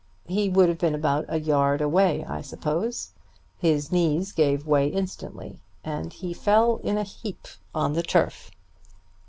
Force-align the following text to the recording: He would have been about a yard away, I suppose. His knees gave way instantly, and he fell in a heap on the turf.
He 0.25 0.49
would 0.49 0.67
have 0.67 0.79
been 0.79 0.95
about 0.95 1.25
a 1.27 1.39
yard 1.39 1.79
away, 1.79 2.25
I 2.25 2.41
suppose. 2.41 3.11
His 3.59 3.91
knees 3.91 4.31
gave 4.31 4.65
way 4.65 4.87
instantly, 4.87 5.59
and 5.83 6.11
he 6.11 6.33
fell 6.33 6.77
in 6.77 6.97
a 6.97 7.03
heap 7.03 7.47
on 7.75 7.93
the 7.93 8.01
turf. 8.01 8.49